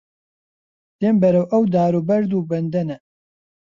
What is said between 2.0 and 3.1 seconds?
بەرد و بەندەنە